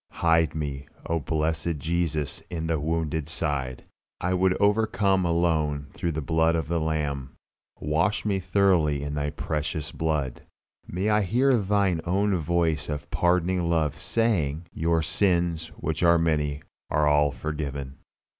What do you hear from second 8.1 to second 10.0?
me thoroughly in Thy precious